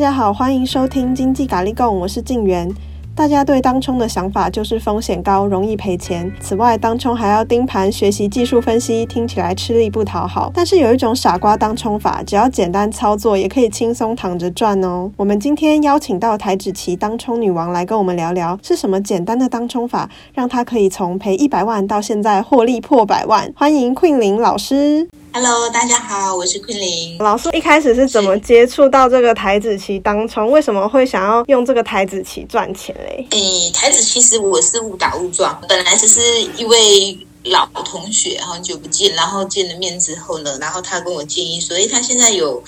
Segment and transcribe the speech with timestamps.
[0.00, 2.66] 大家好，欢迎收听经济咖喱贡，我是静媛。
[3.14, 6.32] 大家对当冲的想法就是风险高，容易赔钱。
[6.40, 10.50] 此外，当冲还要盯盘、学习技术分析，听起来吃力不讨好。
[10.54, 15.10] 但是有一种傻瓜当冲法，只要简单操作，也可以轻松躺着赚哦。
[15.18, 23.52] 我们今天邀请到台指期当冲女王来跟我们聊聊，是什么简单的当冲法，让她可以从赔一百万到现在获利破百万。
[23.54, 25.06] 欢迎 Queen 林老师。
[25.32, 27.48] Hello，大家好，我是 Queen 林老师。
[27.52, 30.50] 一开始是怎么接触到这个台子棋当冲？
[30.50, 33.24] 为什么会想要用这个台子棋赚钱嘞？
[33.30, 36.20] 诶，台指期其实我是误打误撞，本来只是
[36.58, 42.62] 一位老同学，很久不见，然后见了面之后呢，然后他跟我建议所以，他现在有。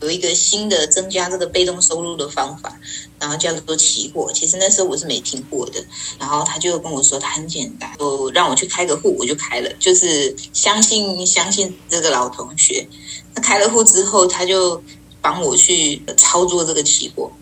[0.00, 2.78] 有一个新的增加这个被动收入的方法，
[3.18, 4.30] 然后叫做期货。
[4.32, 5.82] 其实那时候我是没听过的，
[6.18, 12.86] 然后他就跟我说他很简单，就让我去开个户，我就开了，就是相信相信这个老同学。
[13.34, 14.82] 那开了户之后，他就
[15.22, 17.32] 帮我去操作这个期货，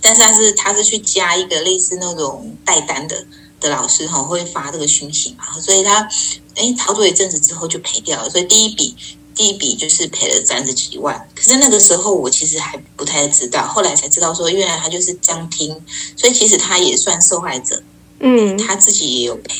[0.00, 3.26] 但是他是他是去加一个类似那种带单的
[3.58, 6.08] 的老师哈，会发这个讯息嘛，所以他
[6.56, 8.94] 哎操作一阵子之后就赔掉了，所以第一笔。
[9.34, 15.82] 第一笔就是赔了三十几万，可是那个时候我其实还不太知道，后来才知道说原来他就是这样听，
[16.16, 17.82] 所以其实他也算受害者，
[18.20, 19.54] 嗯，他自己也有赔，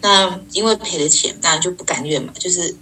[0.00, 2.74] 那因为赔了钱，当然就不甘愿嘛，就是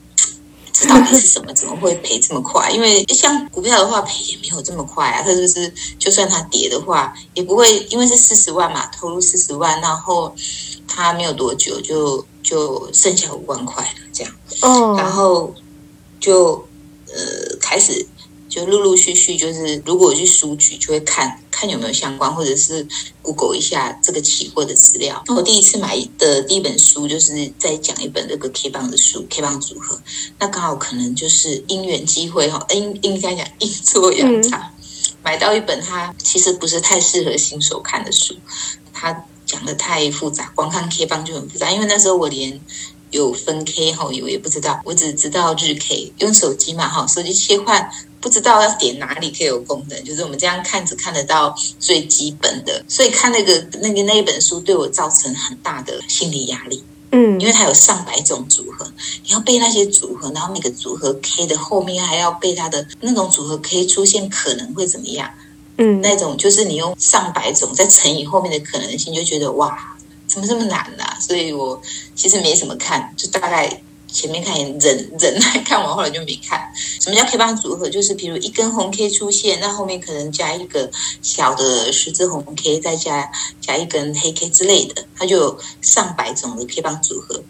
[0.73, 1.53] 这到底是什么？
[1.53, 2.70] 怎么会赔这么快？
[2.70, 10.33] 因为像股票的话赔也没有这么快啊，他就是就算他跌的话也不会，因为是四十万嘛，投入四十万，然后
[10.86, 15.53] 他没有多久就就剩下五万块了这样，哦，然后。
[16.20, 16.68] 就
[17.08, 18.06] 呃开始
[18.48, 22.86] 就陆陆续续就是，如果我去书局就会看看有没有相关，或者是
[23.22, 25.22] Google 一下这个期货的资料。
[25.28, 30.00] 我第一次买的第一本书就是在讲一本这个 K 棒的书，K 棒组合。
[30.40, 34.72] 那刚好可能就是因缘机会哈，应应该讲阴错阳差，
[35.22, 38.34] 买到一本它其实不是太适合新手看的书，
[38.92, 42.61] 它讲的太复杂，光看 K 棒就很复杂，因为那时候我连。
[43.10, 47.90] 有分 K 哈，我也不知道，我只知道日 K，用手机嘛哈，手机切换
[48.20, 58.92] 不知道要点哪里可以有功能，就是我们这样看只看得到最基本的，所以看那个那个那一本书对我造成很大的心理压力，嗯，因为它有上百种组合，
[59.24, 65.30] 你要背那些组合，然后每个组合 K 的后面还要背它的那种组合 K 出现可能会怎么样，
[65.78, 69.89] 嗯，那种就是你用上百种再乘以后面的可能性，就觉得哇。
[70.30, 71.18] 怎么这么难呢、啊？
[71.18, 71.80] 所以我
[72.14, 76.73] 其实没什么看，就大概前面看一忍忍耐看完，后来就没看。
[77.01, 77.89] 什么叫 K 棒组合？
[77.89, 80.89] 就是比如一根红 K 出现，那后面可能加一个
[81.20, 83.29] 小的十字红 K，再加
[83.61, 87.42] 加一根黑 K 之类的，它就有上百种的 K 棒组合。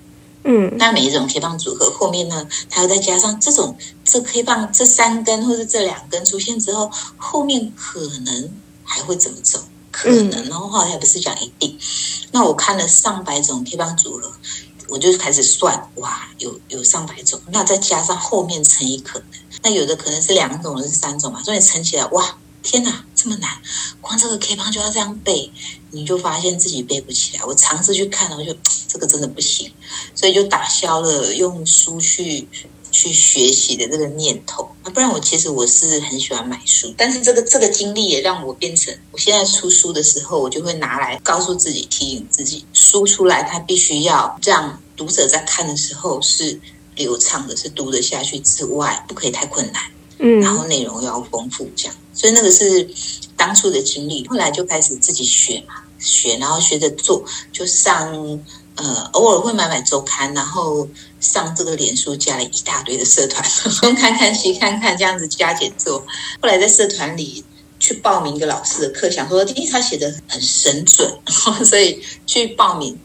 [0.44, 8.50] 嗯，那每一种 K 棒组合后面呢，它又再加上这种这 K 棒这三根或者这两根出现之后，后面可能
[8.82, 9.60] 还会怎么走？
[9.90, 11.78] 可能，然后后来不是讲一定。
[12.32, 14.32] 那我看了上百种 K 棒组合，
[14.88, 19.28] 我就开始算，哇，有有上百种，那再加上后面乘以可能，
[19.62, 23.50] 那有的可能是两种，是三种嘛，所以乘起来，哇，天哪，这么难，
[24.00, 25.52] 光这个 K 棒就要这样背，
[25.90, 27.44] 你就发现自己背不起来。
[27.44, 28.54] 我尝试去看，我就
[28.88, 29.72] 这个真的不行，
[30.14, 32.48] 所以就打消了用书去。
[33.00, 34.62] 去学习的这个念头。
[34.82, 46.60] 啊，不然我其实我是很喜欢买书，但是这个这个经历也让我变成，我现在出书的时候，我就会拿来告诉自己，提醒自己，书出来它必须要让读者在看的时候是
[46.94, 49.82] 流畅的，是读得下去之外，不可以太困难，
[50.18, 52.86] 嗯，然后内容要丰富，这样，所以那个是
[53.36, 58.40] 当初的经历，后来就开始自己学嘛，学，然后学着做，就上。
[58.76, 60.88] 呃，偶尔会买买周刊，然后
[61.20, 63.46] 上这个脸书加了一大堆的社团，
[63.80, 66.00] 东看看西看看，这样子加减做。
[66.40, 67.44] 后来在社团里
[67.78, 71.18] 去报名一个老师的课，想说，第一他写的很神准，
[71.64, 72.98] 所以去报名。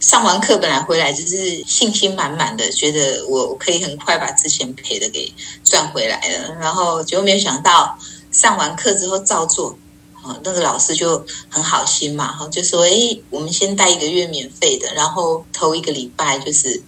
[0.00, 5.32] 上完课本来回来就是信心满满的，觉得我可以很快把之前赔的给
[5.64, 6.56] 赚回来了。
[6.60, 7.96] 然后结果没有想到，
[8.32, 9.78] 上完课之后照做。
[10.24, 16.80] 哦，那个老师就很好心嘛，哈，就说，哎，我们先带一个月免费的，然后头一个礼拜就是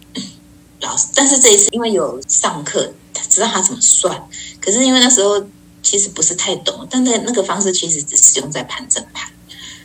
[0.85, 4.27] 老师，但是这一次因为有上课，他知道他怎么算，
[4.61, 5.45] 可是因为那时候
[5.83, 9.29] 其实不是太懂，但那那个方式其实只使用在盘整盘，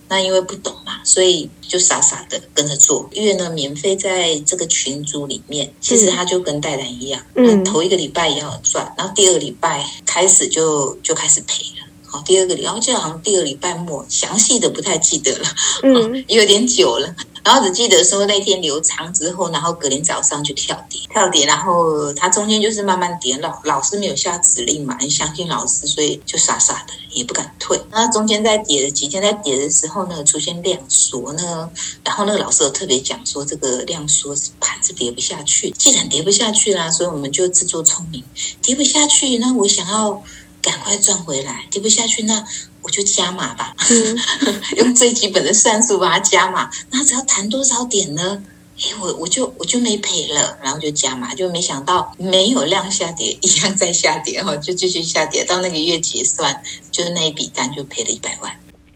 [0.09, 11.87] 那因为不懂嘛，所以就傻傻的跟着做，因为呢免费在这个群组里面，其实他就跟戴兰一样，嗯，头一个礼拜也要赚，然后第二个礼拜开始就就开始赔了。
[12.11, 15.49] 好，第二个礼拜，然后记得好像第二礼拜末，详细的不太记得了，
[15.85, 17.15] 嗯， 有点久了。
[17.43, 27.81] 然后只记得说那天留长之后，然后隔天早上就跳跌，跳跌，然后他中间就是慢慢跌，老老师没有下指令嘛，很相信老师，所以就傻傻的也不敢退。
[27.91, 31.71] 那中间在跌的几天，在跌的时候呢，出现量缩呢，
[32.05, 38.23] 然后那个老师有特别讲说，这个量缩是盘子跌不下去，既然跌不下去啦，所以我们就自作聪明，
[38.61, 40.23] 跌不下去，那我想要
[40.63, 42.45] 赶快赚回来，跌不下去那。
[42.83, 44.19] 我就加码吧，嗯、
[44.79, 46.71] 用最基本的算术把它加码。
[46.91, 48.43] 那只要弹多少点呢？
[48.81, 55.45] 哎，我我就我就没赔了，然后就加码，就没想到没有量下跌，一样在下跌哈，就继续下跌。
[55.45, 58.51] 到那个月结算，就是那一笔单就赔了一百万。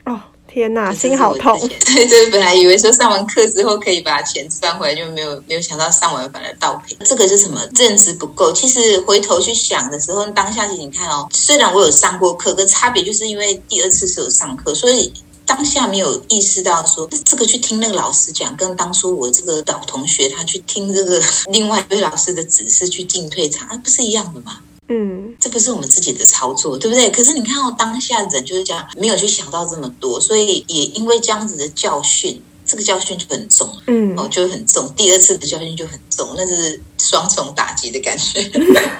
[0.06, 0.18] 哦。
[0.54, 1.58] 天呐，心好痛！
[1.84, 6.96] 对对，本来以为说上完课之后可以把钱赚回来，就没有没有想到上完反而倒赔。
[7.04, 7.60] 这个是什么？
[7.74, 8.52] 认知不够。
[8.52, 15.12] 其实回头去想的时候，当下其实你看哦，虽然我有上过课，可差别就是因为第二次是有上课，所以
[15.44, 21.20] 当下没有意识到说这个去听那个老师讲，跟当初我这个老同学他去听这个
[21.50, 24.60] 另外一位老师的指示去进退场，那不是一样的吗？
[24.88, 27.10] 嗯，这不是我们自己的操作，对不对？
[27.10, 34.92] 可是你看到当下人就是这样，没有去想到这么多，所以也因为这样子的教训，这个教训就很重，嗯，哦，就很重。
[34.94, 38.42] 第二次的教训就很重，那是双重打击的感觉。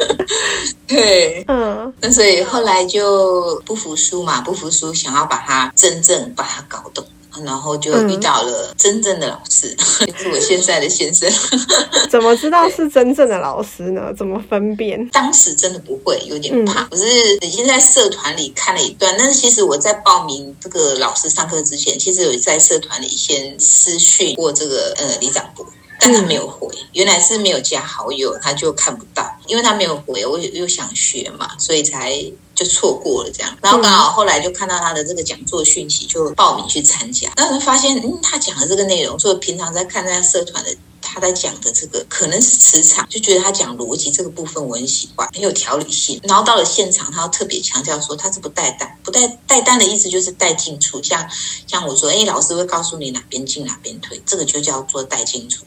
[0.88, 7.04] 对，嗯，那所以后来就不服输嘛，不服输，想要把它真正把它搞懂。
[7.44, 11.30] 然后就遇到了真正的老师，嗯、 就是我现在的先生。
[12.10, 14.12] 怎么知道是真正的老师呢？
[14.16, 15.08] 怎么分辨？
[15.10, 16.84] 当时真的不会，有点怕。
[16.84, 25.66] 可、嗯、是已经在社团里看了一段，但是其实我在报名这个老师上课之前，其实有在社团里先私讯过这个呃李长博，
[25.98, 32.24] 但他没有回，原来是没有加好友，他就看不到，因为他没有回，我又想学嘛，所以才。
[32.54, 37.32] 就错过了这样，然后刚好后来就看到他的这个讲座讯息，就报名去参加。
[37.34, 46.20] 但是发现，嗯，他讲的这个内容，所以平常在看那社团的他在讲的这个，可能是磁场，就觉得他讲逻辑这个部分我很喜欢，很有条理性。
[46.22, 51.02] 然后到了现场，他要特别强调说他是不带单，不带带单的意思就是带进出。
[51.02, 51.28] 像
[51.66, 55.64] 像我说，哎，老师会告诉你哪边进哪边退，这个就叫做带进出，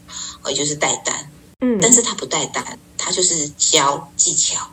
[0.48, 1.30] 也就是带单。
[1.60, 4.68] 嗯，但是他不带单，他就是教技巧。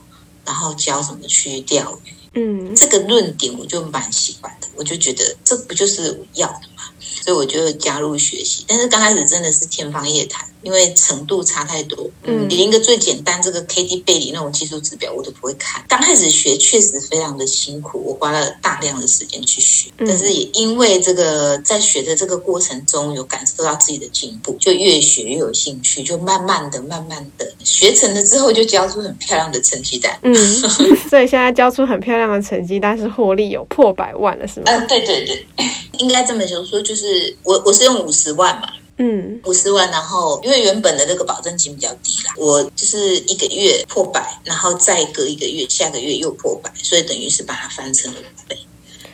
[0.45, 6.83] 然后教怎么去钓鱼，嗯，这个论点我就蛮喜欢的，我就觉得这不就是我要的嘛？
[6.99, 8.63] 所以我就加入学习。
[8.67, 10.47] 但是刚开始真的是天方夜谭。
[10.65, 15.85] 因为程度差太多，嗯，连一个最简单这个 K D 背离那种技术指标我都不会看。
[15.87, 30.17] 刚开始学确实非常的辛苦，我花了大量的时间去学，但是也因为这个在学的这个过程中有感受到自己的进步，就越学越有兴趣，就慢慢的、慢慢的学成了之后，就交出很漂亮的成绩单。
[30.23, 30.35] 嗯，
[31.07, 34.63] 所以现在交出很漂亮的成绩单，是获利有破百万了，是吗？
[34.65, 35.45] 嗯、呃，对对对，
[35.99, 38.67] 应该这么说，就是我我是用五十万嘛。
[38.97, 48.57] 嗯，五十万，然后因为原本的这个保证金比较低啦，我就是一个月破百，然后再隔一个月，下个月又破百，所以等于是把它翻成了五倍。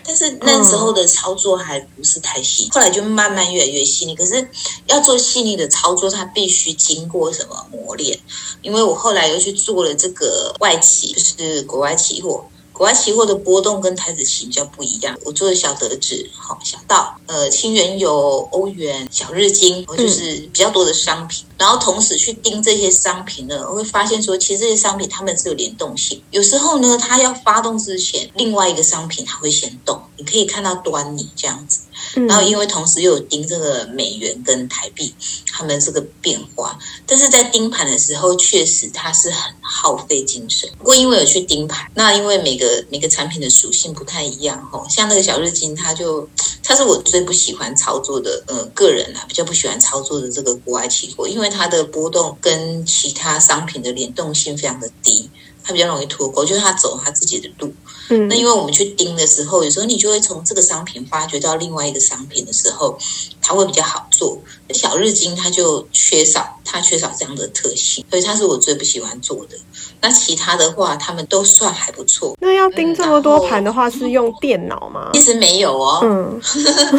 [0.04, 4.16] 但是那时候的操作还不是太细，后来就慢慢越来越细腻。
[4.16, 4.48] 可是
[4.88, 8.20] 要做细腻的操作，它必须经过什么磨练？
[8.62, 12.46] 因为我后来又去做了这个外企，就是国外期货。
[12.74, 15.18] 国外期货的波动跟台子期比较不一样。
[15.26, 21.46] 我做的小德指、好小道、呃，清原油、欧元、小日经，就是比较多的商品。
[21.58, 26.22] 然后同时去盯这些商品呢，我会发现说，其实这些商品它们是有联动性。
[26.32, 31.82] 有时候呢，它要发动之前，另外一个商品它会先动，你可以看到端倪这样子。
[32.28, 35.14] 然后因为同时又有盯这个美元跟台币，
[35.52, 36.78] 它们这个变化。
[37.06, 40.70] 但是在盯盘的时候，确实它是很耗费精神。
[40.78, 46.28] 不过因为有去盯盘，那因为每个每个产品的属性不太一样吼，像那个小日经，它就
[46.64, 55.30] 它是我最不喜欢操作的，呃，个人啊比较不喜欢操作的这个国外期货，因为它的波动跟其他商品的联动性非常的低，
[55.72, 57.74] 它比较容易脱钩，就是他走他自己的路。
[58.10, 62.98] 嗯，那因为我们去盯的时候，有时候你就会从这个商品发掘到另外一个商品的时候，
[63.42, 64.38] 它会比较好做。
[64.74, 69.58] 小日经它就缺少，它缺少这样的特性，所以它是我最不喜欢做的。
[70.02, 72.36] 那其他的话，他们都算还不错。
[72.42, 75.12] 那要盯这么多盘的话，是用电脑吗？
[75.14, 76.00] 其实没有哦。
[76.04, 76.42] 嗯，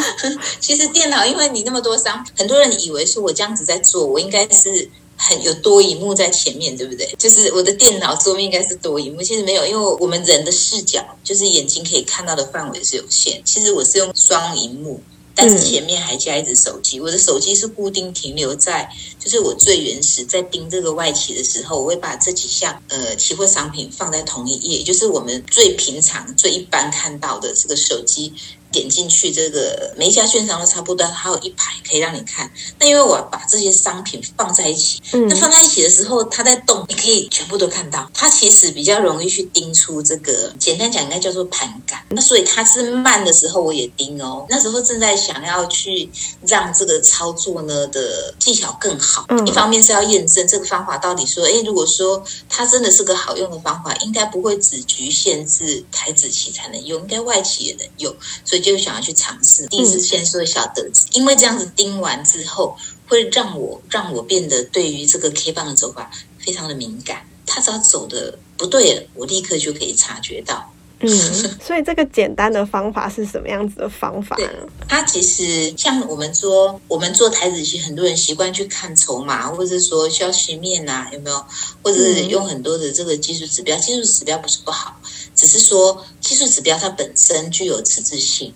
[0.61, 4.88] 其实电脑，因为你那么多商，很多人以为是我这样子在做，我应该是。
[5.16, 7.14] 很有多荧幕在前面，对不对？
[7.19, 13.40] 就是我的电脑桌面应该是多荧幕，其实没有，因为我们人的视角就是眼睛可以看到的范围是有限。
[13.45, 15.00] 其实我是用双荧幕，
[15.35, 17.00] 但是前面还加一只手机。
[17.00, 18.90] 我的手机是固定停留在，
[19.21, 28.33] 就是我最原始在盯这个外企的时候，我会把这几项呃期货商品放在同一页，就是我们最平常、最一般看到的这个手机。
[28.73, 32.50] 点进去，这个每一家券商都差不多，还有一排可以让你看。
[32.81, 38.11] 那因为我把这些商品放在一起，嗯，那放在一起的时候，它在动，你可以全部都看到。
[38.14, 42.02] 它其实比较容易去盯出这个，简单讲应该叫做盘感。
[42.09, 44.47] 那所以它是慢的时候，我也盯哦。
[44.49, 46.11] 那时候正在想要去
[46.47, 58.62] 让这个操作呢的技巧更好，嗯，一方面是要验证这个方法到底说，哎，如果说它真的是个好用的方法，应该不会只局限是台子期才能用，应该外企也能用，所以。
[58.62, 62.76] 就想要去尝试，第一次先说小德子，因为这样子盯完之后，
[63.09, 67.26] 会让我让我变得对于这个 K 棒的走法非常的敏感。
[67.45, 70.73] 他只要走的不对了，我立刻就可以察觉到。
[71.00, 71.11] 嗯，
[71.61, 74.49] 所以这个简单的方法是什么样子的方法呢？
[74.88, 81.45] 它其实像我们说，我们做台子棋，很多人习惯去看筹码，或者说消息面啊，有没有？
[81.83, 84.97] 或者是用很多的这个技术指标，技术指标不是不好。
[85.42, 88.54] 只是说技术指标它本身具有迟滞性，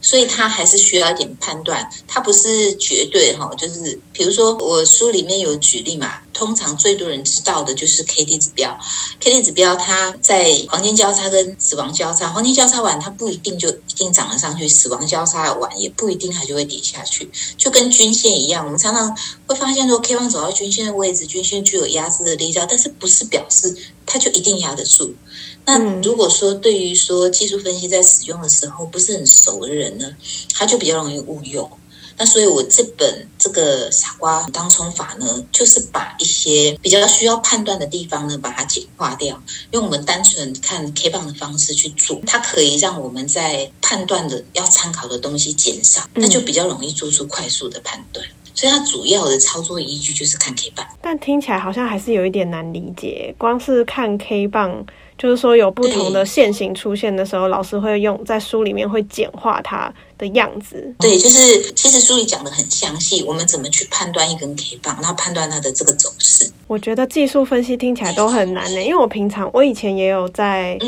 [0.00, 3.50] 所以它还是需要一点判断，它不是绝对哈。
[3.58, 8.78] 就是比如说我书里面有举例嘛，通常最多人知道的就是 K D 指标
[9.18, 19.16] ，K D 指标它在黄金交叉跟死亡交叉，黄金交叉完它不一定就一定涨了上去，死亡交叉完也不一定它就会跌下去，就跟均线一样，我们常常
[19.48, 23.76] 会发现说 K 方走到均线的位置，均线具有压制的力量，但是不是表示
[24.08, 25.14] 它就一定压得住。
[25.66, 30.16] 那如果说对于说技术分析在使用的时候不是很熟的人呢，
[30.54, 31.70] 他就比较容易误用。
[32.20, 48.26] 那所以我这本这个傻瓜当冲法呢，就是把一些比较需要判断的地方呢，把它简化掉，用我们单纯看 K 棒的方式去做，它可以让我们在判断的要参考的东西减少，那就比较容易做出快速的判断。
[48.58, 54.84] 所以它主要的操作依据就是看 K 棒，但听起来好像还是有一点难理解，光是看 K 棒。
[55.16, 60.94] 就是说，有不同的线型出现的时候，老师会用在书里面会简化它的样子。
[60.98, 66.50] 对，就是其实书里讲的很详细，我们怎么去判断一根 K 棒，然后判断它的这个走势。
[66.66, 70.78] 我觉得技术分析听起来都很难呢，因为我平常我以前也有在，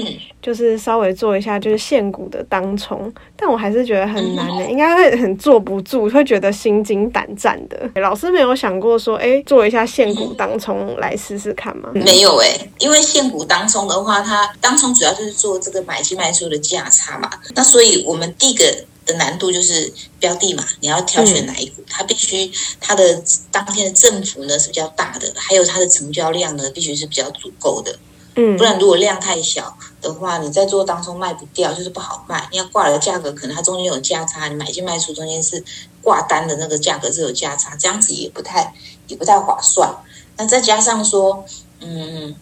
[0.42, 7.90] 就是稍微做一下就是现股的当冲，但我还是觉得很难呢，应该会很坐不住，会觉得心惊胆战的。
[8.02, 11.88] 老师没有想过说，哎，做一下现股当冲来试试看吗？
[11.94, 18.84] 没有哎，因为现股当冲的话，它当冲主要就是做这个买进卖出的价差嘛，那所以我们第一个。
[19.06, 27.98] 的难度就是标的嘛，你要挑选哪一股，它必须它的当天的振幅呢是比较大的，还有它的成交量呢必须是比较足够的，
[28.36, 32.48] 嗯，不然如果量太小的话，你在做当中卖不掉，就是不好卖。
[32.52, 35.64] 你要挂的价格，可能它中间有价差，你买进卖出中间是
[36.02, 38.72] 挂单的那个价格是有价差，这样子也不太
[39.08, 39.92] 也不太划算。
[40.36, 41.44] 那再加上说，
[41.80, 42.34] 嗯，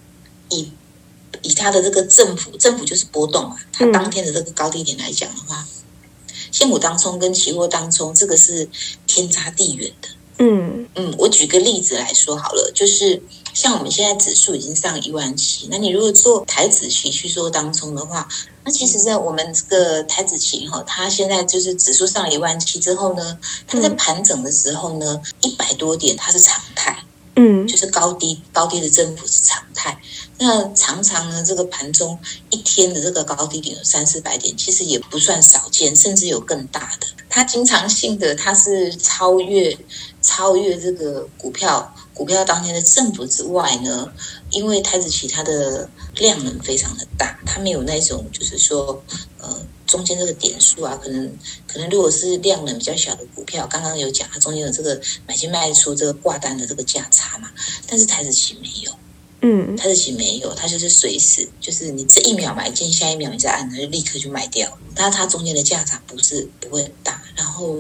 [0.50, 0.70] 以
[1.42, 5.64] 以它的这个振幅，振幅就是波动嘛，它当天的这个高低点来讲的话。
[6.58, 8.68] 现股当冲跟期货当冲，这个是
[9.06, 10.08] 天差地远的。
[10.38, 13.22] 嗯嗯，我举个例子来说好了，就是
[13.54, 18.26] 像我们现在指数已经上一万七，那你如果做台子期去做当冲的话，
[18.64, 23.38] 那其实，在我们这个台子期哈，它现在就是指数上了一万七之后呢，
[23.68, 27.04] 它在盘整的时候呢，一百多点它是常态。
[27.36, 29.96] 嗯，就是高低高低的振幅是常态。
[30.38, 32.18] 那常常呢，这个盘中
[32.50, 37.07] 一天的这个高低点有三四百点，其实也不算少见，甚至有更大的。
[37.28, 39.76] 它经常性的，它是超越
[40.23, 44.12] 超越这个股票股票当天的振幅之外呢，
[44.50, 49.02] 因为台子期它的量能非常的大，它没有那种就是说
[49.38, 49.61] 呃。
[49.88, 57.50] 中间这个点数啊，可能可能如果是量能比较小的股票，刚刚有讲它中间有这个买进卖出这个挂单的这个价差嘛，
[57.87, 58.92] 但是台子期没有，
[59.40, 67.76] 嗯，台指期没有，它就是随时就是你这一秒买进，下一秒你再按，它就立刻就卖掉，但它中间的价差不是不会很大，然后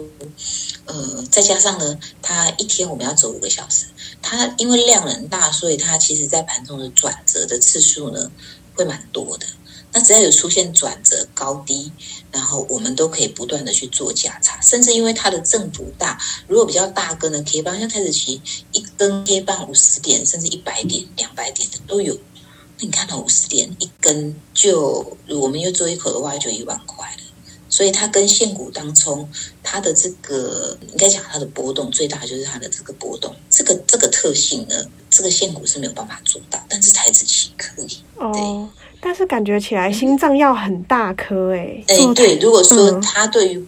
[0.84, 3.86] 呃再加上呢，它一天我们要走五个小时，
[4.22, 8.30] 它因为量很大，所以它其实在盘中的转折的次数呢
[8.78, 9.46] 会蛮多的。
[9.92, 11.90] 那只要有出现转折高低，
[12.30, 18.40] 然后我们都可以不断的去做价差，甚至因为它的振幅大，如果比较大根的 K 棒，像台指期
[18.72, 22.14] 一根 K 棒五十点，甚至一百点、两百点的都有。
[22.78, 27.22] 那你看到五十点一根，就我们又做一口的话，就一万块了。
[27.78, 29.30] 所以它跟现股当中，
[29.62, 34.74] 它的这个应该讲它的波动最大就是它的这个波动，这个这个特性呢，
[35.08, 38.02] 这个现股是没有办法做到，但是台子期可以。
[38.16, 38.68] 哦
[39.00, 41.84] 但是感觉起来心脏要很大颗哎、欸。
[41.86, 43.64] 哎，对，如果说它对于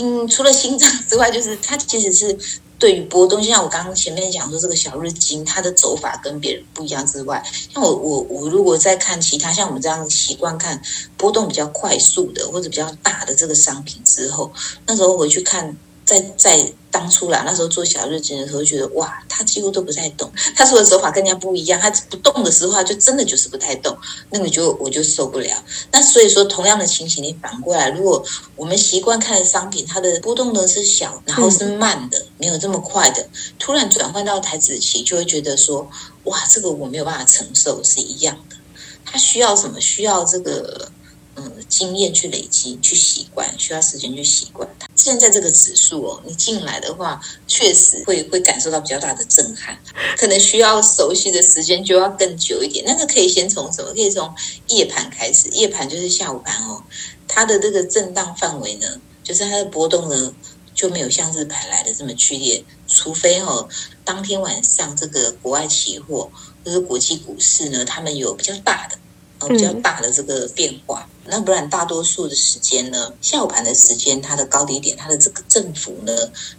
[0.00, 2.34] 嗯，除了心脏之外，就是它其实是
[2.78, 7.42] 对于波动，就像我刚刚前面讲说这个小日经，它的走法跟别人不一样之外，
[7.72, 10.82] 像我我我如果再看其他像我们这样习惯看
[11.16, 14.52] 波动比较快速的或者比较大的这个商品之后，
[14.86, 15.76] 那时候回去看。
[16.06, 20.32] 在在当初啦，那时候做小日子的时候，觉得哇，他几乎都不太动。
[20.54, 23.94] 他说的手法跟人家不一样，他不动的时候，就真的就是不太动。
[24.30, 25.62] 那个就我就受不了。
[25.90, 35.90] 那所以说，同样的情形，你反过来，如果我们习惯看的商品，它的波动呢是小，然后是慢的，没有这么快的，突然转换到台子期，就会觉得说，
[36.24, 38.56] 哇，这个我没有办法承受，是一样的。
[39.04, 39.80] 它需要什么？
[39.80, 40.92] 需要这个。
[41.36, 44.88] 嗯，经验去累积，去习惯，需要时间去习惯它。
[44.94, 49.78] 现在这个指数哦，你进来的话，确实会会感受到比较大的震撼，
[50.16, 52.84] 可能需要熟悉的时间就要更久一点。
[52.86, 53.92] 那个可以先从什么？
[53.92, 54.34] 可以从
[54.68, 56.82] 夜盘开始，夜盘就是下午盘哦，
[57.28, 60.34] 它的这个震荡范围呢，就是它的波动呢
[60.74, 63.68] 就没有像日盘来的这么剧烈，除非哦，
[64.04, 66.30] 当天晚上这个国外期货
[66.64, 68.98] 或者国际股市呢，他们有比较大的。
[69.48, 76.12] 比较大的这个变化，嗯、那不然大多数的时间呢，下午盘的时间，它的高低点，它的这个振幅呢，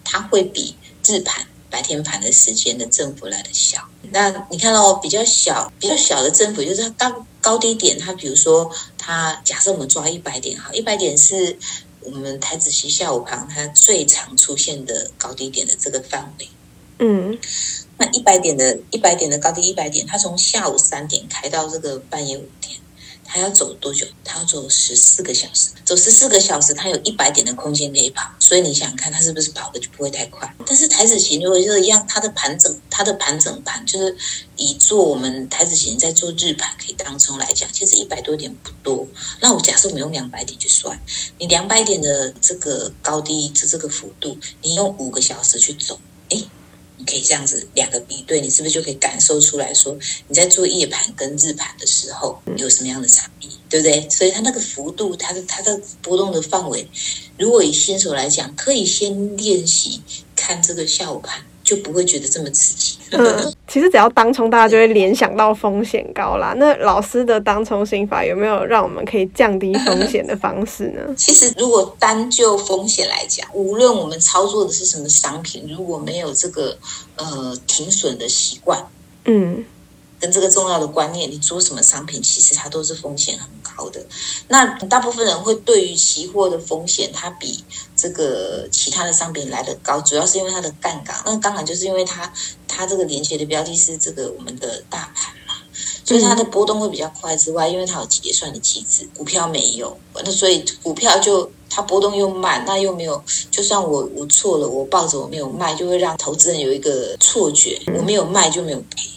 [0.03, 3.89] 它会比日盘白天盘的时间的振幅来的小。
[4.11, 11.57] 那你看到比较小、比较小的振幅，就是它高高低点，它比如说它假设我们抓一百点哈，一百点是
[12.01, 16.49] 我们台子期下午盘它最常出现的高低点的这个范围。
[16.99, 17.37] 嗯。
[17.97, 22.79] 那一百点的一百点的高低一百点，它从下午三点开到这个半夜五点，
[23.25, 24.05] 它要走多久？
[24.23, 28.29] 它要走十四个小时，走十四个小时，它有一百点的空间可以跑。
[28.39, 30.53] 所以你想想看，它是不是跑的就不会太快？
[30.65, 34.15] 但是台子琴如果就是一样，它的盘整，它的盘整盘就是
[34.57, 39.07] 以做我们台子琴在做日盘可以当中来讲，其实一百多点不多。
[39.41, 40.99] 那我假设我们用两百点去算，
[41.39, 45.99] 你两百点的这个高低这这个幅度，你用五个小时去走，
[46.97, 54.09] 你可以这样子两个比对，你是不是就可以感受出来说你在做夜盘跟日盘的时候有什么样的差异，对不对？
[54.09, 56.87] 所以它那个幅度，它的它的波动的范围，
[57.37, 60.01] 如果以新手来讲，可以先练习
[60.35, 61.45] 看这个下午盘。
[61.67, 62.97] 就不会觉得这么刺激。
[63.11, 66.53] 嗯，其实只要当冲，大家就会联想到风险高啦。
[66.57, 71.01] 那老师的当冲心法有没有让我们可以降低风险的方式呢？
[71.17, 76.77] 其实，如果单就风险来讲，无论我们操作的是什么商品，如果没有这个
[77.17, 78.87] 呃停损的习惯，
[79.25, 79.65] 嗯。
[80.19, 84.03] 跟这个重要的观念，你做什么商品，其实它都是风险很高的。
[84.47, 87.63] 那大部分人会对于期货的风险，它比
[87.97, 91.15] 这个其他的商品来的高，主要是因为它的杠杆。
[91.25, 92.31] 那杠杆就是因为它
[92.67, 95.55] 它这个连接的标的是这个我们的大盘嘛，
[96.05, 109.09] 所以它的波动会比较快之外，因为它有结算的机制，股票没有，那所以股票就它波动又慢，那又没有，就算我我错了，我抱着我没有卖，就会让投资人有一个错觉，我没有卖就没有赔。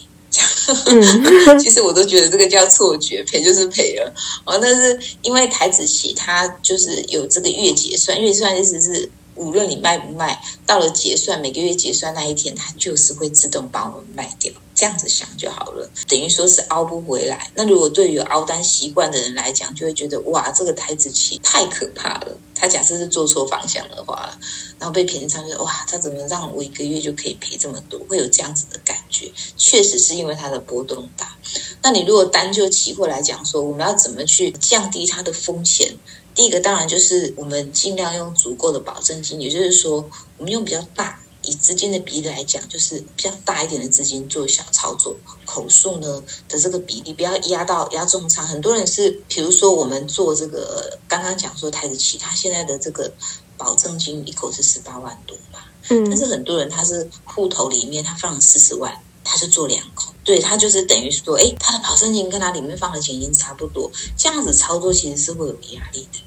[1.59, 4.13] 其实我都觉得这个叫错觉，赔就是赔了。
[4.45, 9.09] 哦，但是因为台子期它就是有这个月结算，月结算意思是
[9.41, 14.53] 无论你卖不卖，到了结算每个月结算那一天，它就是会自动帮我们卖掉。
[14.73, 17.51] 这样子想就好了，等于说是凹不回来。
[17.53, 22.37] 那如果对于凹单习惯的人来讲，就会觉得哇，这个台子期太可怕了。
[22.55, 24.31] 他假设是做错方向的话，
[24.79, 27.99] 然后被平仓，就哇，他怎么让我一个月就可以赔这么多？
[28.07, 31.35] 会有这样子的感觉，确实是因为它的波动大。
[31.83, 35.95] 那你如果单就期货来讲，说我们要怎么去降低它的风险？
[36.33, 41.19] 第一个当然就是我们尽量用足够的保证金，也就是说，我们用比较大。
[41.43, 48.45] 以资金的比例来讲，就是比较大一点的资金做小操作，口数呢的这个比例不要压到压重仓。
[48.45, 53.11] 很多人是，比如说我们做这个刚刚讲说台子期，他现在的这个
[53.57, 66.19] 保证金一口是十八万多嘛，嗯，但是很多人他是户头里面他放了四十万，他就做两口，对，他就是等于说，哎，他的保证金跟他里面放的钱已经差不多，这样子操作其实是会有压力的。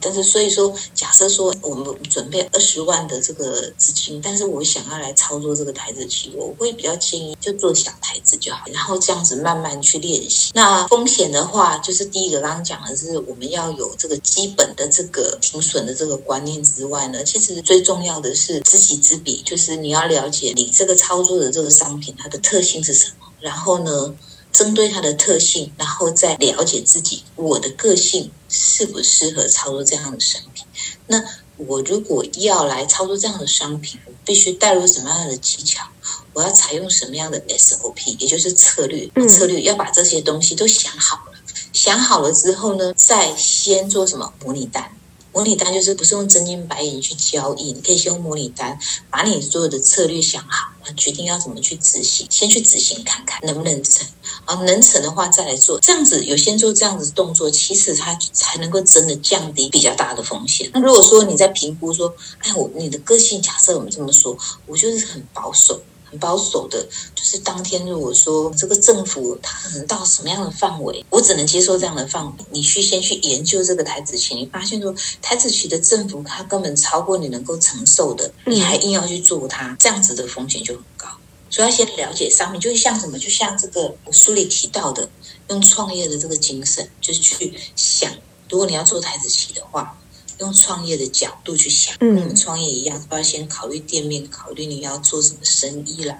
[0.00, 10.50] 但是，所以说，假设说我们准备二十万的这个资金，但是我想要来操作这个台子期，我会比较建议就做小台子就好，然后这样子慢慢去练习。
[10.54, 24.14] 那风险的话，就是第一个刚刚讲的是我们要有这个基本的这个停损的这个观念之外呢，其实最重要的是知己知彼，就是你要了解你这个操作的这个商品它的特性是什么，然后呢，
[24.52, 30.64] 针对它的特性，然后再了解自己我的个性适不适合操作这样的商品。
[31.08, 31.22] 那
[31.58, 35.86] 我如果要来操作这样的商品，我必须带入什么样的技巧？
[36.32, 39.06] 我要采用什么样的 SOP，也就是策略。
[39.28, 41.32] 策略要把这些东西都想好了，
[41.72, 44.96] 想好了之后呢，再先做什么模拟单。
[45.32, 48.78] 模拟单就是不是用真金白银去交易，你可以先用模拟单，
[49.10, 54.06] 把你所有的策略想好，决定要怎么去执行，先去执行看看能不能成，
[54.44, 55.80] 啊，能成的话再来做。
[55.80, 60.70] 这样子有先做这样子动作，其实它才能够真的降低比较大的风险。
[60.74, 65.80] 那如果说你在评估说，哎，我你的个性假设我们这么说，我就是很保守。
[66.18, 72.32] 保守的，就是当天如果说这个政府它可能到什么样的范围，我只能接受这样的范围。
[72.50, 81.08] 你去先去研究这个台子期，你发现说台子期的政府它根本超过你能够承受的，你还硬要去做它，这样子的风险就很高。
[81.50, 85.08] 所以要先了解上面，就像什么，就像这个我书里提到的，
[85.48, 88.10] 用创业的这个精神，就是去想，
[88.48, 89.98] 如果你要做台子期的话。
[90.42, 96.18] 用创业的角度去想，跟我们创业一样，都要先考虑店面，考虑你要做什么生意啦，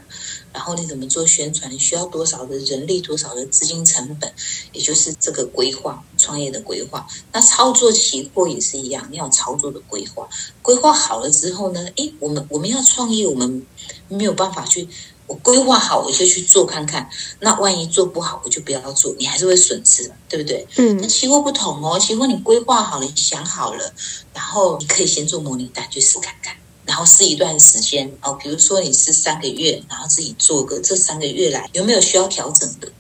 [0.53, 4.33] 然后你怎么做宣传，你需要多少的人力，多少的资金成本，
[4.73, 7.07] 也就是这个规划创业的规划。
[7.33, 10.29] 那操作期货也是一样，你要操作的规划，
[10.63, 13.67] 规划好了之后呢，诶，我们我们要创业，我们
[14.09, 14.89] 没有办法去。
[15.33, 17.09] 我规划好，我就去做看看。
[17.41, 20.67] 那万一做不好，我就不要做，你还是会损失，对不对？
[20.77, 20.99] 嗯。
[21.01, 23.95] 那期货不同哦，期货你规划好了，你想好了，
[24.35, 28.35] 然后你可以先做模拟单去试看看，然后试一段时间哦。
[28.35, 32.93] 比如说你试三个月，然后自己做个这三个月来有没有需要调整的？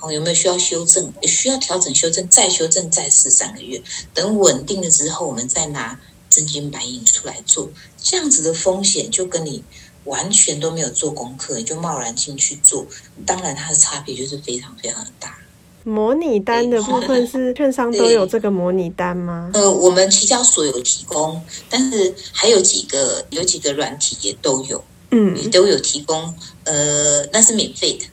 [0.00, 1.12] 哦，有没有需要修正？
[1.24, 3.82] 需要调整、修正，再修正，再试三个月。
[4.14, 7.68] 等稳定了之后，我们再拿真金白银出来做。
[8.02, 9.62] 这样子的风险就跟你。
[10.04, 12.86] 完全都没有做功课，就贸然进去做，
[13.24, 15.38] 当然它的差别就是非常非常的大。
[15.86, 19.50] 模拟单的部分是 券商都有这个模拟单吗？
[19.52, 26.34] 呃，我们期交所有提供，但是还有几个有几个软体也都有，嗯，也都有提供。
[26.64, 28.06] 呃，那是免费的，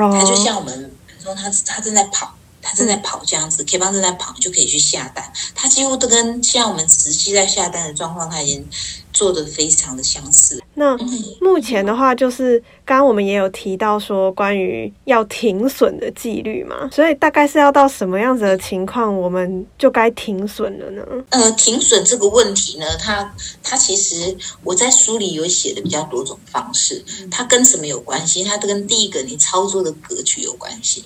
[0.00, 5.30] 哦，它就像我们比如说他他正在跑，他正在跑这样子，K 棒正在跑，就可以去下单。
[5.54, 8.66] 它几乎都跟像我们实际在下单的状况，它已经。
[9.12, 10.62] 做的非常的相似。
[10.74, 10.96] 那
[11.40, 21.04] 目前的话，就是刚刚我们也有提到说，关于要停损的纪律嘛，所以大概是要到什么样子的情况，我们就该停损了呢？
[21.30, 28.42] 呃，停损这个问题呢，它它其实我在书里有写的比较多种方式，它跟什么有关系？
[28.42, 31.04] 它跟第一个你操作的格局有关系。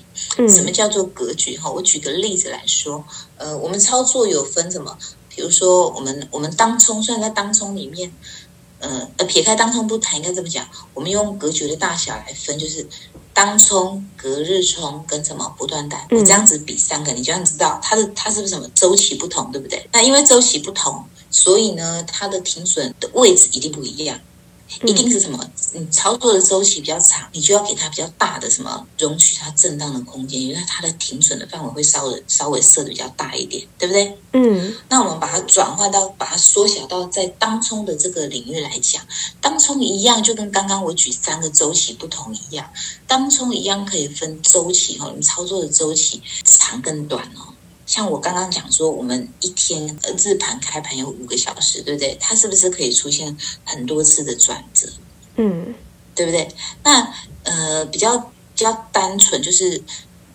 [0.48, 1.56] 什么叫做格局？
[1.56, 3.04] 哈，我举个例子来说，
[3.36, 4.96] 呃，我们操作有分什么？
[5.34, 8.12] 比如说，我们我们当冲，虽然在当冲里面，
[8.78, 12.86] 呃呃，撇开当冲不谈，应该这么讲，我们用格局的大小来分，就是
[13.32, 19.88] 当冲、隔日冲跟什么不断单，你这样子比三个，你就要知道它的它是不是什么周期不同，对不对？
[19.92, 24.20] 那因为周期不同，所以呢，它的停损的位置一定不一样。
[24.82, 25.38] 一定是什么？
[25.72, 34.18] 你操作的周期比较长，你就要给它比较大的什么容许它震荡的空间，因为它的停损的范围会稍微稍微设的比较大一点，对不对？
[34.32, 34.74] 嗯。
[34.88, 39.02] 那我们把它转换到，把它缩小到在当冲的这个领域来讲，
[39.40, 42.70] 当冲一样，就跟刚刚我举三个周期不同一样，
[43.06, 47.53] 当冲一样可以分周期哦，你操作的周期长跟短哦。
[47.86, 52.16] 像我刚刚讲说，我们一天日盘开盘有五个小时，对不对？
[52.20, 54.88] 它是不是可以出现很多次的转折？
[55.36, 55.74] 嗯，
[56.14, 56.48] 对不对？
[56.82, 59.82] 那呃，比较比较单纯，就是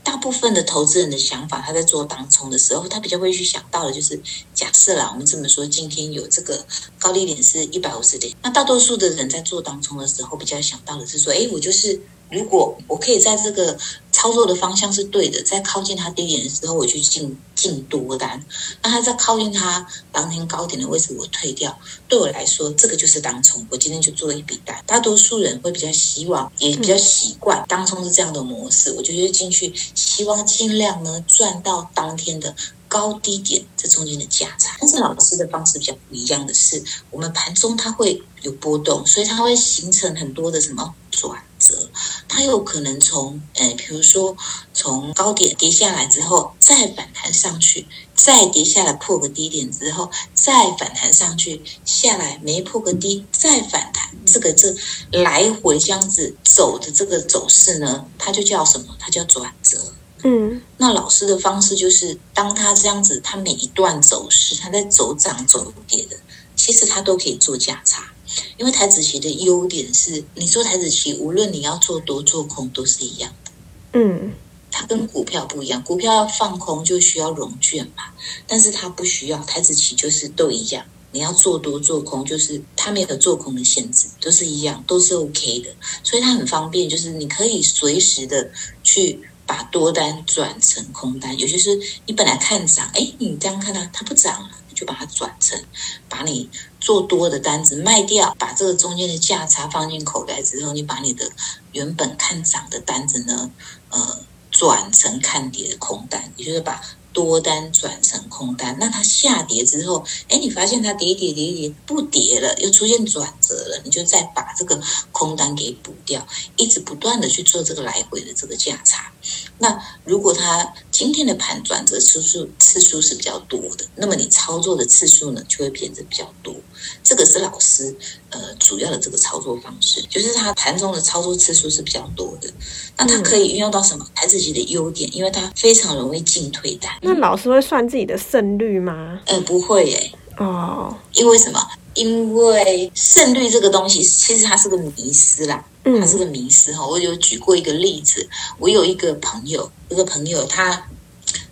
[0.03, 4.21] 大部分的投资人的想法，他在做当冲的时候，他比较会去想到的就是，
[4.53, 6.65] 假设啦，我们这么说，今天有这个
[6.99, 12.01] 高低点是一百五十点，那大多数的人在做当冲的时候，比较想到的是说，哎，我就是。
[12.31, 13.75] 如果我可以在这个
[14.11, 18.39] 操作的方向是对的，在靠近它低点的时候，我去进进多单；
[18.83, 21.75] 那它在靠近它当天高点的位置，我退掉。
[22.07, 23.65] 对我来说，这个就是当冲。
[23.71, 24.79] 我今天就做了一笔单。
[24.85, 28.91] 大多数人会比较希望，也比较习惯当冲是这样的模式。
[28.91, 32.55] 我就觉得进去，希望尽量呢赚到当天的
[32.89, 34.75] 高低点这中间的价差。
[34.81, 41.89] 但是老师的方式比较不一样的是，我们盘中它会有波动，所以它会形成很多的什么转折。
[42.27, 44.35] 它有可能从，呃，比如说
[44.73, 54.73] 从高点跌下来之后，再反弹上去，再跌下来破个低点之后，再反弹上去，下来没破个低，再反弹，这个这
[55.11, 58.95] 来回这样子走的这个走势呢，它就叫什么？
[58.97, 59.93] 它叫转折。
[60.23, 66.17] 嗯，那老师的方式就是，当他这样子，他每一段走势，他在走涨走跌的，
[66.55, 68.11] 其实他都可以做价差。
[68.57, 73.51] 因为台子棋的优点是，你做台子棋，无论你要做多做空都是一样的。
[73.93, 74.33] 嗯，
[74.69, 78.03] 它跟股票不一样，股票要放空就需要融券嘛，
[78.45, 80.85] 但是它不需要，台子棋就是都一样。
[81.11, 85.71] 你要做多做空，就是它没有做空的限制，都是一样，都是 OK 的，
[86.03, 88.51] 所以它很方便，就是你可以随时的
[88.83, 91.39] 去把多单转成空单。
[91.39, 94.49] 有些是你本来看涨，哎，你这样看它，它不涨了。
[94.69, 95.59] 你就把它转成，
[96.07, 96.47] 把你
[96.79, 101.31] 做多的单子卖掉，把这个中间的价差放进口袋之后，你把你的
[101.71, 103.49] 原本看涨的单子呢，
[103.89, 104.19] 呃，
[104.51, 106.79] 转成看跌的空单，也就是把。
[107.11, 114.79] 多单转成空单，那它下跌之后，哎，你发现它跌跌跌跌不跌了，又出现转折了，你就再把这个
[115.11, 119.11] 空单给补掉，一直不断的去做这个来回的这个价差。
[119.57, 126.55] 那如果它今天的盘转折次数次数是比较多的，那么你操作的次数呢就会变得比较多。
[127.03, 127.93] 这个是老师
[128.29, 132.49] 呃主要的这个操作方式，就是它盘中的操作次数是比较多的。
[132.97, 134.05] 那它可以运用到什么？
[134.15, 136.98] 台指期的优点，因为它非常容易进退单。
[137.01, 139.19] 那老师会算自己的胜率吗？
[139.25, 140.11] 呃，不会耶。
[140.37, 141.59] 哦，因为什么？
[141.95, 145.65] 因为胜率这个东西，其实它是个迷思啦。
[145.83, 146.85] 它是个迷思哈。
[146.85, 150.87] 我有举过一个例子，我有一个朋友，一个朋友他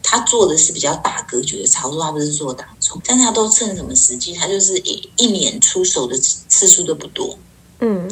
[0.03, 4.33] 他做的是比较大格局的操作，他不是做当冲，但他都趁什么时机？
[4.33, 7.37] 他就是一一年出手的次数都不多。
[7.79, 8.09] 嗯。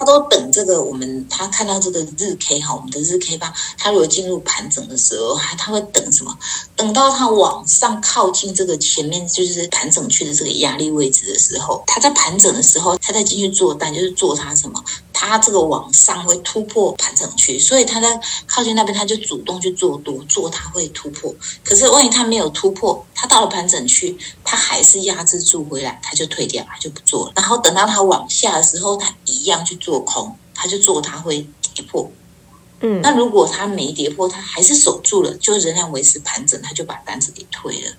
[0.00, 6.34] 他都等这个，我们他看到这个日 K 哈，我们的日 K 吧，他如果进入盘整的时候，他他会等什么？
[6.74, 14.82] 等到他往上靠近这个前面就是盘整区的这个压力位置的时候，他在盘整的时候，他再进去做单，就是做他什么？
[15.20, 21.34] 他这个往上会突破盘整区，所以他在靠近那边，他就主动去做多，做他会突破。
[21.62, 27.32] 可是万一他没有突破，他到了盘整区，他还是压制住回来，他就退掉，他就不做了。
[27.36, 32.10] 然后等到他往下的时候，他一样去做空，他就做他会跌破。
[32.80, 37.92] 嗯，那如果他没跌破，他还是守住了，就仍然维持盘整，他就把单子给退了。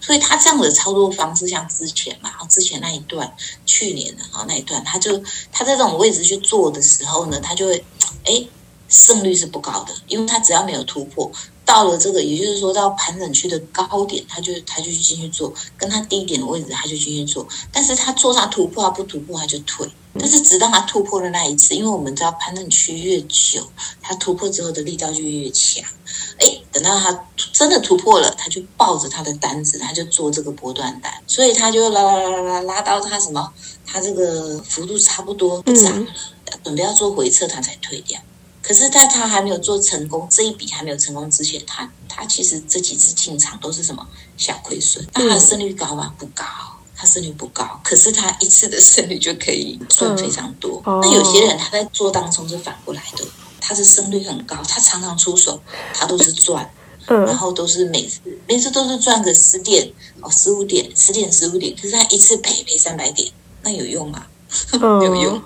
[0.00, 3.34] 所以他这样的操作方式，像之前嘛，之前那一段，
[3.66, 7.84] 去年的啊那一段，他就他在这种位置去做的时候呢，他就会，
[8.24, 8.46] 哎，
[8.88, 11.30] 胜率是不高的，因为他只要没有突破，
[11.68, 19.86] 到了这个，也就是说到盘整区的高点，他就他就去进去做，跟他低点的位置他就进去做，但是他做他突破，他不突破他就退。
[20.18, 25.84] 但是直到他突破的那一次，因为我们知道盘整区越久，他突破之后的力道就越强。
[26.38, 33.52] 哎，等到他真的突破了，他就抱着他的单子，他就做这个波段单，所以他就拉拉拉拉拉拉到他什么，
[33.84, 36.10] 他这个幅度差不多不涨了，
[36.64, 38.18] 准备要做回撤，他才退掉。
[38.68, 46.14] 可是在他还没有做成功，这一笔还没有成功之前，他他其实这几次进场都是什么小亏损，那他的胜率高吗？
[46.18, 46.44] 不高。
[47.00, 50.82] 他胜率不高，可是他一次的胜率就可以赚非常多。
[50.84, 53.24] 嗯哦、那有些人他在做当中是反过来的，
[53.60, 55.62] 他是胜率很高，他常常出手，
[55.94, 56.68] 他都是赚，
[57.06, 63.30] 嗯、然后都是每次每次都是赚个十点哦，十五点，十点十五点，可是他一次赔赔三百点，
[63.62, 64.26] 那有用吗？
[64.80, 65.42] 哦、有用，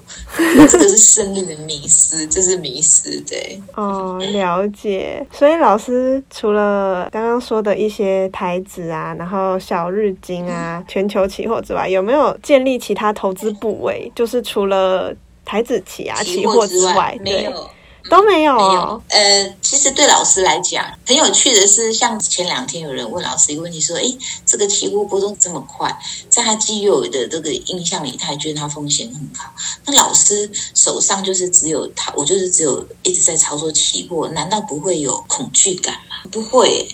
[0.69, 3.61] 这个是生命的迷失，这是迷失，对。
[3.75, 5.27] 哦，了解。
[5.33, 14.11] 所以老师除了刚刚说的一些台子啊，然后小日经啊，全球期货之外，有没有建立其他投资部位？
[14.15, 15.13] 就是除了
[15.45, 17.39] 台子期啊，期货之外，对。
[17.39, 17.71] 没有。
[18.11, 19.03] 都没有，没有。
[19.09, 24.03] 呃，其实对老师来讲，很有趣的是，像前两天有人问老师一个问题，说：“哎，
[24.45, 25.97] 这个期货波动这么快，
[26.29, 29.41] 在他既有的这个印象里，他还觉得他风险很高。
[29.87, 36.17] 那老师手上就是只有他，我就是只有一直在操作期货，难道不会有恐惧感吗？
[36.31, 36.89] 不会。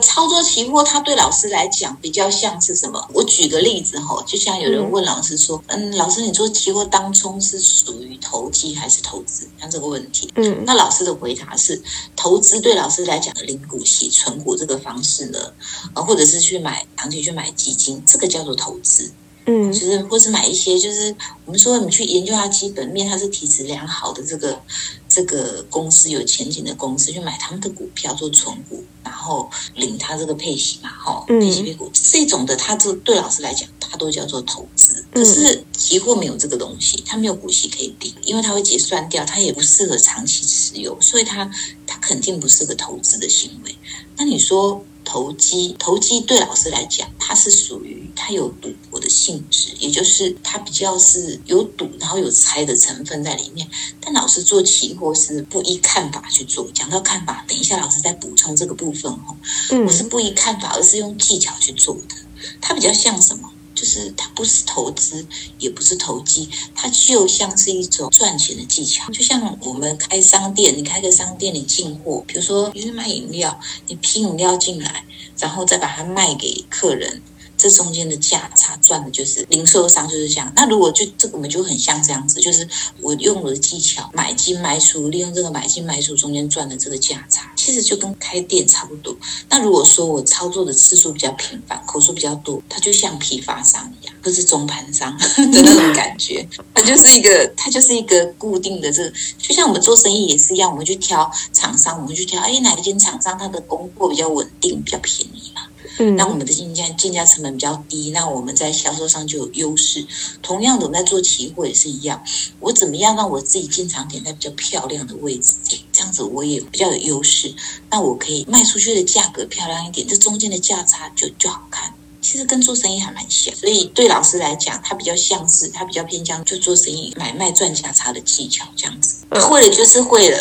[0.00, 3.08] 操作期货，它对老师来讲比较像是什么？
[3.12, 10.21] 我举个例子哈，就像有人问老师说：“嗯，老师，你做期货当冲是属于投机还是投资？”像这个问题。
[10.34, 11.82] 嗯，那老师的回答是，
[12.16, 15.52] 投资对老师来讲的零股息存股这个方式呢，
[15.94, 19.12] 呃，或者是去买长期去买基金，这个叫做投资。
[19.44, 24.60] 嗯，就是或是买一些，就是我们说你去研究它基本面，它是体质良好的这个
[25.08, 35.04] 这个公司有前景的公司，去买他们的股票做存股，然后领它这个配息嘛，哈，配息配股这种的，它这对老师来讲，它都叫做投资。
[35.12, 41.50] 可是期货没有这个东西，它没有股息可以领，因为它会结算掉，它也不适合长期持有，所以它
[41.86, 43.74] 它肯定不是个投资的行为。
[44.16, 44.84] 那你说？
[45.04, 53.68] 投机，投机对老师来讲，它是属于它有赌博的性质，也就是它比较是有赌，然后有猜的成分在里面。
[54.00, 56.68] 但老师做期货是不依看法去做。
[56.72, 59.36] 讲到看法，等一下老师再补充这个部分哦。
[59.70, 62.16] 嗯，我是不依看法，而是用技巧去做的。
[62.60, 63.51] 它比较像什么？
[63.82, 65.26] 就是它不是投资，
[65.58, 69.10] 也不是投机，它就像是一种赚钱的技巧。
[69.10, 75.04] 就像我们开商店，你开个商店，你进货，比如说你是卖饮料，你批饮料进来，
[75.36, 77.20] 然后再把它卖给客人，
[77.62, 80.52] 这中间的价差赚的就是零售商就是这样。
[80.56, 82.68] 那如果就这个我们就很像这样子，就是
[83.00, 89.16] 我用我的技巧买进卖出，利用这个买进卖出中间赚的这个价差，其实就跟开店差不多。
[89.48, 96.44] 那如果说我操作的次数比较频繁，口数比较多，它就像批发商一样，不是中盘商 的那种感觉，
[96.74, 105.62] 它就是一个它就是一个固定的这个，就像我们做生意也是一样，我们去挑厂商，我们去挑，哎，哪一间厂商它的供货比较稳定，比较便宜嘛。
[105.98, 110.06] 嗯，那我们的进价进价成本比较低，那我们在销售上就有优势。
[110.42, 112.22] 同样的，我们在做期货也是一样，
[112.60, 115.54] 我怎么样让我自己进场点在比较漂亮的位置，
[115.92, 117.54] 这样子我也比较有优势。
[117.90, 121.94] 那我可以卖出去的价格漂亮一点，这中间的价差就就好看。
[122.22, 129.16] 其实跟做生意还蛮像，所以对老师来讲，他比较像是他比较偏向就做生意买卖赚价差的技巧这样子。
[129.50, 130.38] 会了就是会了，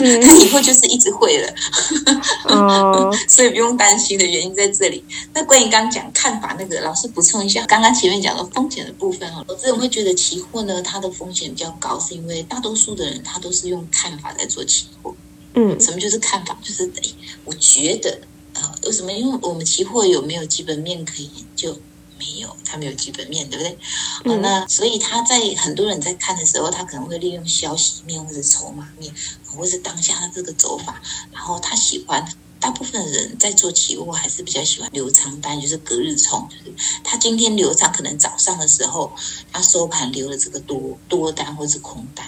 [0.00, 1.54] 嗯、 他以后就是一直会了，
[2.48, 5.04] 哦、 所以不用担心的原因在这里。
[5.34, 15.14] 那关于刚刚讲看法那个，老师补充一下，刚刚前面讲的风险的部分哦，我这种会觉得期货呢，它的风险比较高，是因为大多数的人他都是用看法在做期货。
[15.54, 16.56] 嗯，什么就是看法？
[16.62, 17.02] 就是哎，
[17.44, 18.18] 我觉得。
[18.84, 19.12] 为什么？
[19.12, 21.78] 因为我们期货有没有基本面可以研究？
[22.18, 23.78] 没有，它没有基本面，对不对？
[24.24, 29.14] 嗯、那所以他在很多人在看的时候，他可能会利用消息面或者筹码面，
[29.46, 31.00] 或者是当下的这个走法，
[31.32, 32.28] 然后他喜欢。
[32.60, 39.12] 大部分人在做期货还是比较喜欢留长单，就是隔日冲，就是他今天留长，可能早上的时候
[39.52, 42.26] 他收盘留了这个多多单或者是空单。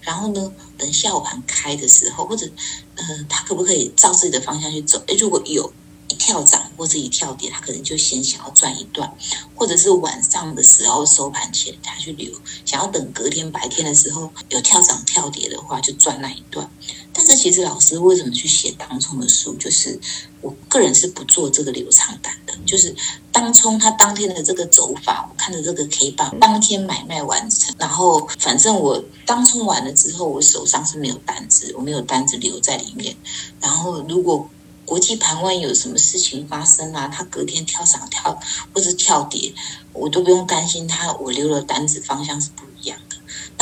[0.00, 2.48] 然后呢，等下午盘开的时候，或者，
[2.96, 5.00] 呃，他可不可以照自己的方向去走？
[5.06, 5.72] 诶，如果有
[6.08, 9.16] 一跳涨或者一跳跌，他可能就先想要赚一段，
[9.54, 12.32] 或者是晚上的时候收盘前他去留，
[12.64, 16.68] 想要等隔天白天的时候有跳涨跳跌的话，就赚那一段。
[17.14, 19.54] 但是其实老师为什么去写当冲的书？
[19.54, 19.98] 就是
[20.40, 22.52] 我个人是不做这个留长单的。
[22.64, 22.94] 就是
[23.32, 33.16] 当冲它当天的这个走法，我看着这个 K 棒，当天买卖完成，然后反正我当冲完了之后，我手上是没有单子，我没有单子留在里面。
[33.60, 34.48] 然后如果
[34.84, 38.38] 国际盘外有什么事情发生啊，它隔天跳涨跳
[38.72, 39.52] 或者跳跌，
[39.92, 42.98] 我都不用担心它，我留了单子方向是不一样。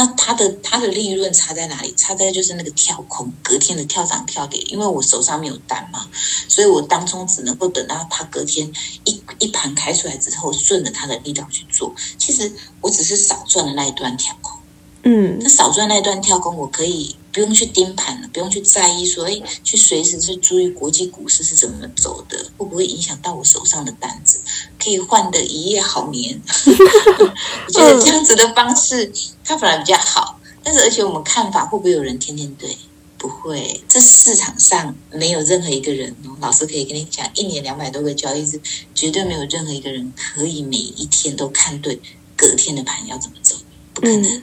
[0.00, 1.92] 那它的它的利润差在哪里？
[1.94, 6.08] 差在就是那个跳空，隔天的跳涨跳跌，因为我手上没有单嘛，
[6.48, 8.72] 所以我当中只能够等到它隔天
[9.04, 11.94] 一 一盘开出来之后，顺着它的力道去做。
[12.16, 14.58] 其实我只是少赚了那一段跳空。
[15.02, 24.40] 嗯，那少赚那一段跳空，我可以不用去盯盘了，不用去在意说，哎，去随时去注意国际股市是怎么走的，会不会影响到我手上的单子，
[24.82, 26.40] 可以换得一夜好眠。
[26.66, 29.12] 我觉得这样子的方式，
[29.44, 30.40] 它反而比较好。
[30.62, 32.76] 但是，而且我们看法会不会有人天天对？
[33.16, 38.60] 不会，这市场上没有任何一个人，老师可以跟你讲，一年两百多个交易日，
[38.94, 42.00] 绝对没有任何一个人可以每一天都看对
[42.34, 43.56] 隔天的盘要怎么走，
[43.92, 44.22] 不可能。
[44.22, 44.42] 嗯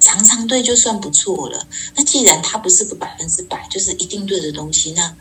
[0.00, 1.66] 常常对就算不错了。
[1.94, 5.14] 那既然它不是个百分之百，就是一定对的东西，那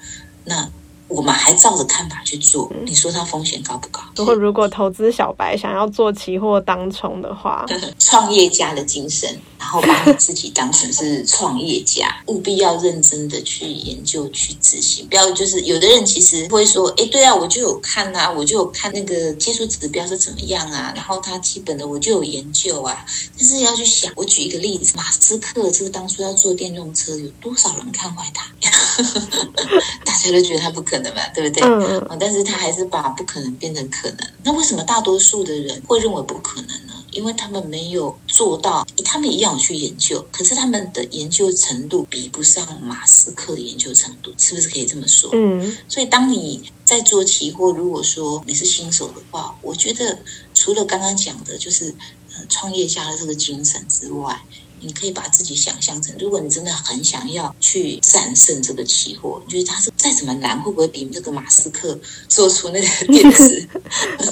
[0.46, 0.72] 那。
[1.10, 4.02] 我们还照着看法去做，你说它风险高不高？
[4.16, 7.66] 如果如果投资小白想要做期货当冲的话，
[8.00, 15.08] 创业家的精神，然后把你自己当成是创业家， 务必要认真的去研究、去执行。
[15.08, 23.06] 不要就是有的人其实会说，哎，对啊，我就有看啊，我就有看那个技术指标是怎么样啊，然后它基本的我就有研究啊。
[23.38, 28.46] 但是要去想，我举一个例子，马斯克这个当初要做电动车，有多少人看坏他？
[30.06, 31.64] 大家都觉得他不可能嘛，对不对？
[31.64, 34.18] 嗯，但是他还是把不可能变成可能。
[34.44, 36.94] 那为什么大多数的人会认为不可能呢？
[37.12, 45.32] 因为他们没有做到，他们一样有去研究，可是他们的研究程度比不上马斯克的研究程度，是不是可以这么说？
[45.34, 45.76] 嗯。
[45.88, 50.20] 所以当你在做期货，如果说你是新手的话，我觉得
[50.54, 51.96] 除了刚刚讲的，就是
[52.36, 54.40] 呃创业家的这个精神之外。
[54.82, 63.68] 你可以把自己想象成，如果你真的很想要去战胜这个期货，你觉得它是再怎么难，会不会比这个马斯克做出那个电池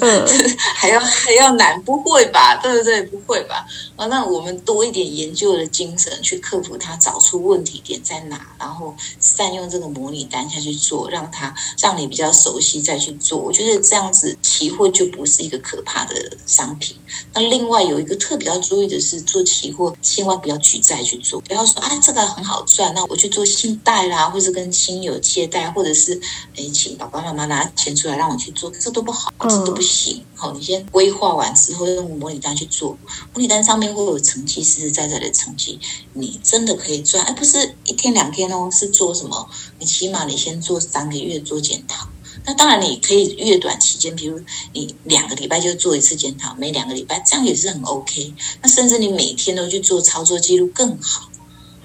[0.74, 1.80] 还要还要难？
[1.82, 2.56] 不会吧？
[2.62, 3.02] 对不对？
[3.02, 3.66] 不会吧？
[3.96, 13.38] 啊，那我们多一点研究的精神去克服它，找出问题点在哪，然后善用这个模拟单下去做，让它让你比较熟悉再去做。
[13.38, 16.96] 我觉得这样子期货就不是一个可怕的商品。
[17.34, 20.37] 那另外有一个特别要注意的是，做期货千万。
[20.38, 26.20] 不要举债去做，不要说啊，这个很好赚，那我去做信贷啦，或者跟亲友借贷，或者是
[26.54, 30.24] 诶请爸爸妈妈拿钱出来让我去做，这都不好，这都不行。
[30.34, 32.96] 好，你先规划完之后用模拟单去做，
[33.34, 35.80] 模拟单上面会有成绩，实实在在的成绩，
[36.12, 37.24] 你真的可以赚。
[37.24, 39.48] 而不是一天两天哦，是做什么？
[39.78, 42.08] 你起码你先做三个月做检讨。
[42.48, 44.40] 那当然你可以越短期间，比如
[44.72, 48.32] 你两个礼拜就做一次检讨，每两个礼拜这样也是很 OK。
[48.62, 51.28] 那甚至你每天都去做操作记录更好。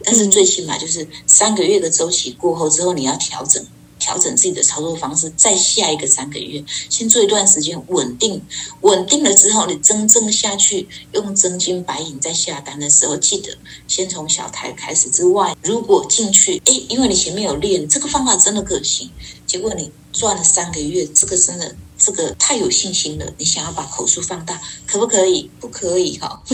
[0.05, 3.65] 但是最起码就是三个月的周期过后之后，你要调整。
[4.03, 8.41] 调整自己的操作方式，再下一个三个月，先做一段时间稳定，
[8.81, 15.09] 稳定了之后，你真正下去用真金白银在下单的时候，记得先从小台开始。
[15.09, 19.09] 之外，如果进去，诶，因为你前面有练，这个方法真的可行，
[19.47, 21.73] 结果你赚了三个月，这个真的。
[22.03, 25.49] 这个太有信心了，你想要把口数放大，可不可以？
[25.59, 26.41] 不可以哈。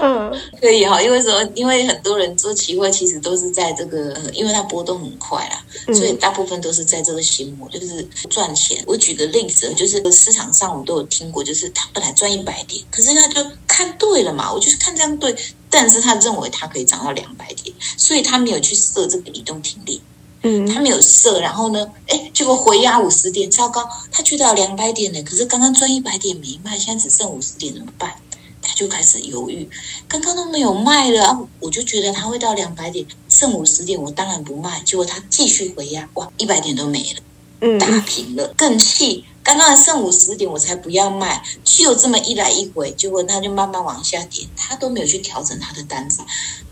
[0.00, 5.64] 嗯，可以哈，因为说，因为很多人做期货，其实都是在这个，呃，因为它波动很快啦，
[5.94, 8.82] 所以大部分都是在这个心魔，就是赚钱。
[8.86, 15.34] 我举个例子，就是市场上我都有听过，就是他本来赚一百点，可是他就看对了嘛，我就是看这样对，
[15.70, 20.00] 但是他认为它可以涨到两百点，所以他没有去设这个移动停利。
[20.46, 28.14] 嗯，他没有设，然后呢，哎，结果回压五十点，糟糕，他觉得两百点呢，可是刚刚赚一百点没卖，现在只剩五十点怎么办？
[28.60, 29.68] 他就开始犹豫，
[30.06, 34.80] 刚刚都没有卖了，啊，我就觉得他会到两百点，剩五十点，我当然不卖。
[34.84, 37.20] 结果他继续回压，哇，一百点都没了，
[37.60, 46.22] 嗯，打平了，更气，刚刚还剩五十点，我才不要卖，就这么一来一回，结果他就慢慢往下跌，他都没有去调整他的单子，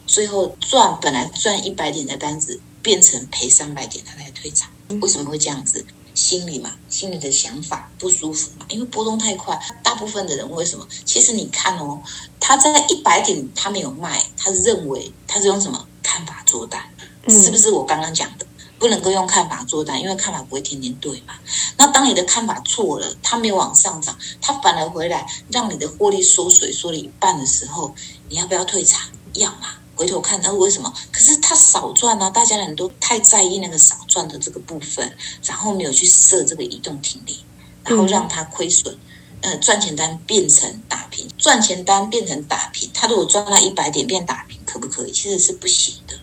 [0.06, 2.60] 最后赚本来赚一百点的单子。
[2.82, 4.70] 变成赔三百点，他才退场。
[5.00, 5.86] 为什么会这样子？
[6.14, 8.66] 心里嘛，心里的想法不舒服嘛。
[8.68, 10.86] 因为波动太快，大部分的人为什么？
[11.06, 12.02] 其实你看哦，
[12.38, 16.82] 他在一百点他没有卖，他认为他是用什么看法做单？
[17.28, 18.46] 是不是我刚刚讲的？
[18.78, 21.34] 不能够用看法做单，因为看法不会天天对嘛。
[21.78, 27.94] 那当你的看法错了，它没有往上涨，它反而回来让你的获利缩水，缩了一半的时候，
[28.28, 29.08] 你要不要退场？
[29.34, 29.78] 要嘛。
[29.94, 30.92] 回头看他为什么？
[31.10, 32.30] 可是他少赚啊！
[32.30, 37.44] 大家人都太在意那个少赚的这个部分，然后没有去设这个移动停利，
[37.84, 38.98] 然后让他亏损。
[39.42, 42.88] 呃，赚钱单变成打平，赚钱单变成打平。
[42.94, 45.12] 他如果赚到一百点变打平，可不可以？
[45.12, 46.14] 其实是不行的。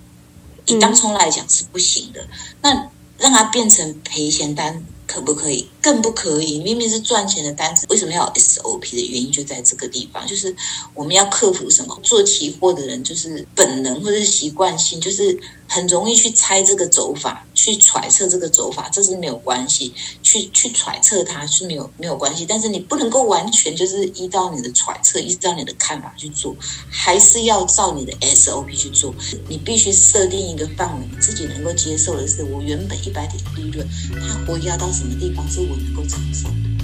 [0.65, 2.27] 以当冲来讲是不行的。
[2.61, 4.85] 那让他变成赔钱单。
[5.11, 5.67] 可不可以？
[5.81, 6.59] 更不可以。
[6.59, 10.55] 明明是赚钱的单子，为什么要 SOP 的原因就在这个地方，就是
[10.93, 11.99] 我们要克服什么？
[12.03, 15.39] 做期货的人就是本能或者是习惯性，就是。
[15.69, 19.93] 很容易去猜这个走法，去揣测这个走法，这是没有关系。
[20.23, 26.55] 去去揣测它是没有没有关系，但是你不能够完全就是依照你的揣测，依照你的看法去做，
[26.89, 29.13] 还是要照你的 SOP 去做。
[29.47, 33.87] 你必须设定一个范围，你自己能够接受的是，我原本一百点利润，
[34.19, 36.78] 它回压到什么地方是我能够承受的。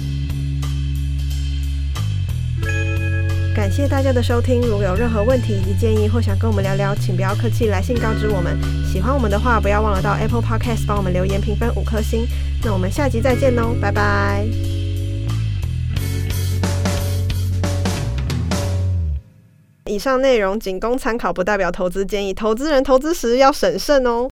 [3.56, 4.60] 感谢大家的收听。
[4.60, 8.54] 如果有任何问题以及建议，或想跟我们聊聊，请不要客气，来信告知我们。
[8.84, 12.26] 喜欢我们的话，不要忘了到 Apple Podcast 帮我们留言评分五颗星。
[12.62, 14.46] 那我们下集再见喽，拜拜。
[19.86, 22.34] 以上内容仅供参考，不代表投资建议。
[22.34, 24.28] 投资人投资时要审慎哦。